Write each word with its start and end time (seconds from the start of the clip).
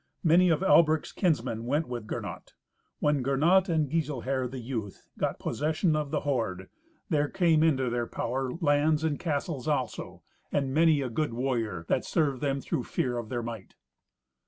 Many 0.23 0.49
of 0.49 0.63
Albric's 0.63 1.11
kinsmen 1.11 1.67
went 1.67 1.87
with 1.87 2.07
Gernot. 2.07 2.53
When 2.97 3.21
Gernot 3.21 3.69
and 3.69 3.87
Giselher 3.91 4.47
the 4.47 4.57
youth 4.57 5.05
got 5.19 5.37
possession 5.37 5.95
of 5.95 6.09
the 6.09 6.21
hoard, 6.21 6.69
there 7.11 7.29
came 7.29 7.61
into 7.61 7.87
their 7.91 8.07
power 8.07 8.49
lands, 8.61 9.03
and 9.03 9.19
castles, 9.19 9.67
also, 9.67 10.23
and 10.51 10.73
many 10.73 11.01
a 11.01 11.09
good 11.11 11.35
warrior, 11.35 11.85
that 11.87 12.03
served 12.03 12.41
them 12.41 12.61
through 12.61 12.85
fear 12.85 13.19
of 13.19 13.29
their 13.29 13.43
might. 13.43 13.75